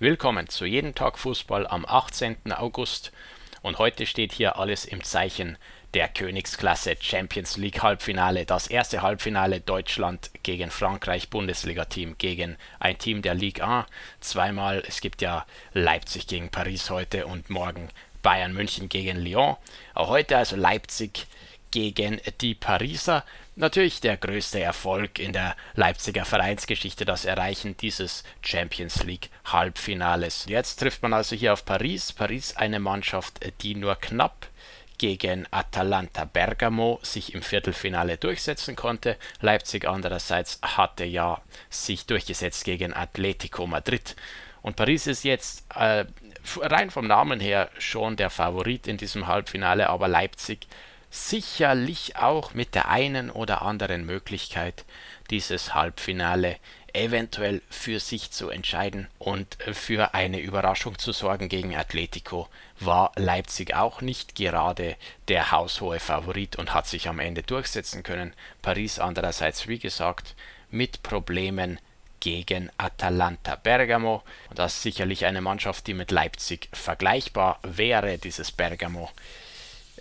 Willkommen 0.00 0.48
zu 0.48 0.64
Jeden 0.64 0.94
Tag 0.94 1.18
Fußball 1.18 1.66
am 1.66 1.84
18. 1.84 2.52
August 2.52 3.10
und 3.62 3.78
heute 3.78 4.06
steht 4.06 4.32
hier 4.32 4.56
alles 4.56 4.84
im 4.84 5.02
Zeichen 5.02 5.58
der 5.92 6.06
Königsklasse 6.06 6.94
Champions 7.00 7.56
League 7.56 7.82
Halbfinale. 7.82 8.46
Das 8.46 8.68
erste 8.68 9.02
Halbfinale 9.02 9.58
Deutschland 9.60 10.30
gegen 10.44 10.70
Frankreich 10.70 11.30
Bundesliga-Team 11.30 12.14
gegen 12.16 12.56
ein 12.78 12.96
Team 12.96 13.22
der 13.22 13.34
Ligue 13.34 13.66
1. 13.66 13.86
Zweimal, 14.20 14.84
es 14.86 15.00
gibt 15.00 15.20
ja 15.20 15.44
Leipzig 15.72 16.28
gegen 16.28 16.48
Paris 16.48 16.90
heute 16.90 17.26
und 17.26 17.50
morgen 17.50 17.88
Bayern 18.22 18.52
München 18.52 18.88
gegen 18.88 19.18
Lyon. 19.18 19.56
Auch 19.94 20.10
heute 20.10 20.36
also 20.36 20.54
Leipzig 20.54 21.26
gegen 21.72 22.20
die 22.40 22.54
Pariser. 22.54 23.24
Natürlich 23.58 24.00
der 24.00 24.16
größte 24.16 24.60
Erfolg 24.60 25.18
in 25.18 25.32
der 25.32 25.56
Leipziger 25.74 26.24
Vereinsgeschichte, 26.24 27.04
das 27.04 27.24
Erreichen 27.24 27.76
dieses 27.76 28.22
Champions 28.40 29.02
League 29.02 29.30
Halbfinales. 29.46 30.44
Jetzt 30.46 30.76
trifft 30.76 31.02
man 31.02 31.12
also 31.12 31.34
hier 31.34 31.54
auf 31.54 31.64
Paris. 31.64 32.12
Paris 32.12 32.56
eine 32.56 32.78
Mannschaft, 32.78 33.40
die 33.62 33.74
nur 33.74 33.96
knapp 33.96 34.46
gegen 34.96 35.44
Atalanta 35.50 36.24
Bergamo 36.24 37.00
sich 37.02 37.34
im 37.34 37.42
Viertelfinale 37.42 38.16
durchsetzen 38.16 38.76
konnte. 38.76 39.16
Leipzig 39.40 39.88
andererseits 39.88 40.60
hatte 40.62 41.04
ja 41.04 41.42
sich 41.68 42.06
durchgesetzt 42.06 42.64
gegen 42.64 42.94
Atletico 42.94 43.66
Madrid. 43.66 44.14
Und 44.62 44.76
Paris 44.76 45.08
ist 45.08 45.24
jetzt 45.24 45.64
äh, 45.74 46.04
rein 46.60 46.90
vom 46.90 47.08
Namen 47.08 47.40
her 47.40 47.70
schon 47.76 48.14
der 48.14 48.30
Favorit 48.30 48.86
in 48.86 48.98
diesem 48.98 49.26
Halbfinale, 49.26 49.90
aber 49.90 50.06
Leipzig 50.06 50.68
sicherlich 51.10 52.16
auch 52.16 52.54
mit 52.54 52.74
der 52.74 52.88
einen 52.88 53.30
oder 53.30 53.62
anderen 53.62 54.04
Möglichkeit, 54.04 54.84
dieses 55.30 55.74
Halbfinale 55.74 56.56
eventuell 56.92 57.62
für 57.68 58.00
sich 58.00 58.30
zu 58.30 58.48
entscheiden 58.48 59.08
und 59.18 59.58
für 59.72 60.14
eine 60.14 60.40
Überraschung 60.40 60.98
zu 60.98 61.12
sorgen 61.12 61.48
gegen 61.48 61.76
Atletico 61.76 62.48
war 62.80 63.12
Leipzig 63.16 63.74
auch 63.74 64.00
nicht 64.00 64.34
gerade 64.34 64.96
der 65.28 65.52
haushohe 65.52 66.00
Favorit 66.00 66.56
und 66.56 66.72
hat 66.74 66.86
sich 66.86 67.08
am 67.08 67.18
Ende 67.18 67.42
durchsetzen 67.42 68.02
können. 68.02 68.32
Paris 68.62 68.98
andererseits, 68.98 69.68
wie 69.68 69.78
gesagt, 69.78 70.34
mit 70.70 71.02
Problemen 71.02 71.78
gegen 72.20 72.70
Atalanta 72.78 73.56
Bergamo. 73.56 74.22
Und 74.50 74.58
das 74.58 74.74
ist 74.76 74.82
sicherlich 74.82 75.24
eine 75.24 75.40
Mannschaft, 75.40 75.86
die 75.86 75.94
mit 75.94 76.10
Leipzig 76.10 76.68
vergleichbar 76.72 77.60
wäre, 77.62 78.18
dieses 78.18 78.50
Bergamo 78.50 79.10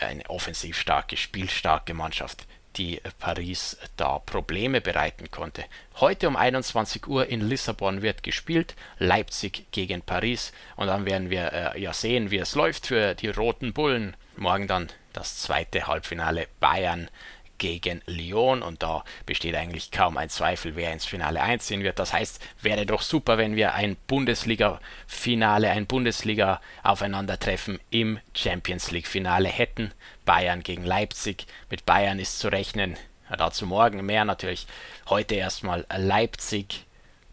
eine 0.00 0.28
offensiv 0.28 0.78
starke, 0.78 1.16
spielstarke 1.16 1.94
Mannschaft, 1.94 2.46
die 2.76 3.00
Paris 3.18 3.76
da 3.96 4.18
Probleme 4.18 4.80
bereiten 4.80 5.30
konnte. 5.30 5.64
Heute 6.00 6.28
um 6.28 6.36
21 6.36 7.06
Uhr 7.06 7.26
in 7.26 7.40
Lissabon 7.40 8.02
wird 8.02 8.22
gespielt, 8.22 8.74
Leipzig 8.98 9.66
gegen 9.70 10.02
Paris 10.02 10.52
und 10.76 10.88
dann 10.88 11.06
werden 11.06 11.30
wir 11.30 11.52
äh, 11.52 11.80
ja 11.80 11.92
sehen, 11.92 12.30
wie 12.30 12.38
es 12.38 12.54
läuft 12.54 12.86
für 12.86 13.14
die 13.14 13.28
Roten 13.28 13.72
Bullen. 13.72 14.16
Morgen 14.36 14.66
dann 14.66 14.88
das 15.12 15.38
zweite 15.38 15.86
Halbfinale 15.86 16.48
Bayern 16.58 17.08
gegen 17.58 18.02
Lyon 18.06 18.62
und 18.62 18.82
da 18.82 19.04
besteht 19.26 19.54
eigentlich 19.54 19.90
kaum 19.90 20.16
ein 20.16 20.28
Zweifel, 20.30 20.76
wer 20.76 20.92
ins 20.92 21.04
Finale 21.04 21.40
einziehen 21.40 21.82
wird. 21.82 21.98
Das 21.98 22.12
heißt, 22.12 22.40
wäre 22.60 22.86
doch 22.86 23.02
super, 23.02 23.38
wenn 23.38 23.56
wir 23.56 23.74
ein 23.74 23.96
Bundesliga-Finale, 24.06 25.70
ein 25.70 25.86
Bundesliga-Aufeinandertreffen 25.86 27.80
im 27.90 28.18
Champions 28.34 28.90
League-Finale 28.90 29.48
hätten. 29.48 29.92
Bayern 30.24 30.62
gegen 30.62 30.84
Leipzig. 30.84 31.46
Mit 31.70 31.86
Bayern 31.86 32.18
ist 32.18 32.38
zu 32.38 32.48
rechnen. 32.48 32.96
Dazu 33.36 33.66
morgen 33.66 34.04
mehr 34.04 34.24
natürlich. 34.24 34.66
Heute 35.08 35.34
erstmal 35.34 35.86
Leipzig. 35.96 36.84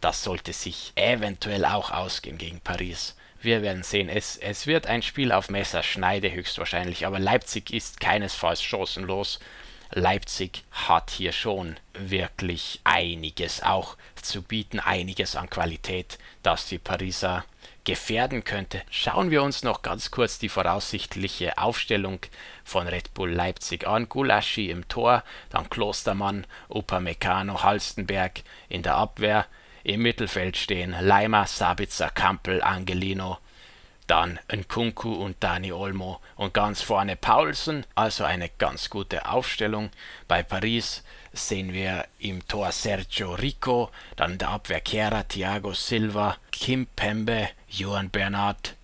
Das 0.00 0.22
sollte 0.22 0.52
sich 0.52 0.92
eventuell 0.94 1.64
auch 1.64 1.90
ausgehen 1.90 2.38
gegen 2.38 2.60
Paris. 2.60 3.16
Wir 3.40 3.62
werden 3.62 3.82
sehen. 3.82 4.08
Es, 4.08 4.36
es 4.36 4.66
wird 4.66 4.86
ein 4.86 5.02
Spiel 5.02 5.32
auf 5.32 5.48
Messerschneide 5.48 6.32
höchstwahrscheinlich, 6.32 7.06
aber 7.06 7.18
Leipzig 7.18 7.72
ist 7.72 8.00
keinesfalls 8.00 8.62
chancenlos. 8.62 9.38
Leipzig 9.90 10.64
hat 10.70 11.10
hier 11.10 11.32
schon 11.32 11.76
wirklich 11.94 12.80
einiges 12.84 13.62
auch 13.62 13.96
zu 14.16 14.42
bieten, 14.42 14.80
einiges 14.80 15.34
an 15.36 15.48
Qualität, 15.48 16.18
das 16.42 16.66
die 16.66 16.78
Pariser 16.78 17.44
gefährden 17.84 18.44
könnte. 18.44 18.82
Schauen 18.90 19.30
wir 19.30 19.42
uns 19.42 19.62
noch 19.62 19.80
ganz 19.80 20.10
kurz 20.10 20.38
die 20.38 20.50
voraussichtliche 20.50 21.56
Aufstellung 21.56 22.18
von 22.62 22.86
Red 22.86 23.14
Bull 23.14 23.30
Leipzig 23.32 23.86
an. 23.86 24.10
Gulaschi 24.10 24.70
im 24.70 24.86
Tor, 24.88 25.24
dann 25.48 25.70
Klostermann, 25.70 26.46
Upamecano, 26.68 27.62
Halstenberg 27.62 28.42
in 28.68 28.82
der 28.82 28.96
Abwehr. 28.96 29.46
Im 29.84 30.02
Mittelfeld 30.02 30.58
stehen 30.58 30.94
Leimer, 31.00 31.46
Sabitzer, 31.46 32.10
Kampel, 32.10 32.62
Angelino, 32.62 33.38
dann 34.08 34.40
Nkunku 34.52 35.12
und 35.12 35.36
Dani 35.40 35.72
Olmo 35.72 36.20
und 36.36 36.54
ganz 36.54 36.82
vorne 36.82 37.14
Paulsen, 37.14 37.86
also 37.94 38.24
eine 38.24 38.48
ganz 38.48 38.90
gute 38.90 39.26
Aufstellung. 39.26 39.90
Bei 40.26 40.42
Paris 40.42 41.04
sehen 41.32 41.72
wir 41.72 42.06
im 42.18 42.46
Tor 42.48 42.72
Sergio 42.72 43.34
Rico, 43.34 43.90
dann 44.16 44.32
in 44.32 44.38
der 44.38 44.48
Abwehr 44.48 44.80
Kera, 44.80 45.22
Thiago 45.22 45.74
Silva, 45.74 46.36
Kim 46.50 46.86
Pembe, 46.96 47.48
Johan 47.68 48.10
Bernat, 48.10 48.74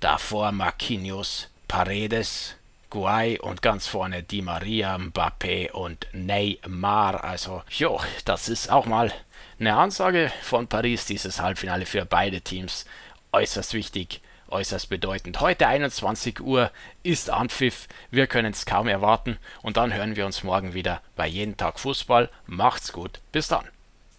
davor 0.00 0.50
Marquinhos, 0.50 1.48
Paredes, 1.68 2.56
Guay 2.88 3.38
und 3.38 3.62
ganz 3.62 3.86
vorne 3.86 4.22
Di 4.22 4.42
Maria, 4.42 4.96
Mbappé 4.96 5.70
und 5.70 6.08
Neymar. 6.12 7.22
Also, 7.22 7.62
jo, 7.68 8.00
das 8.24 8.48
ist 8.48 8.70
auch 8.70 8.86
mal 8.86 9.12
eine 9.60 9.76
Ansage 9.76 10.32
von 10.42 10.66
Paris, 10.66 11.04
dieses 11.04 11.40
Halbfinale 11.40 11.86
für 11.86 12.04
beide 12.06 12.40
Teams. 12.40 12.86
Äußerst 13.30 13.74
wichtig 13.74 14.22
äußerst 14.50 14.88
bedeutend. 14.88 15.40
Heute 15.40 15.66
21 15.66 16.40
Uhr 16.40 16.70
ist 17.02 17.30
Anpfiff, 17.30 17.88
wir 18.10 18.26
können 18.26 18.52
es 18.52 18.66
kaum 18.66 18.88
erwarten 18.88 19.38
und 19.62 19.76
dann 19.76 19.94
hören 19.94 20.16
wir 20.16 20.26
uns 20.26 20.44
morgen 20.44 20.74
wieder 20.74 21.00
bei 21.16 21.26
Jeden 21.26 21.56
Tag 21.56 21.80
Fußball. 21.80 22.28
Macht's 22.46 22.92
gut, 22.92 23.20
bis 23.32 23.48
dann. 23.48 23.66